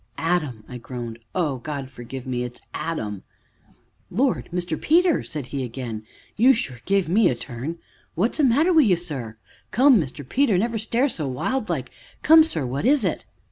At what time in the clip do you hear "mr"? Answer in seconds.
4.51-4.81, 10.01-10.27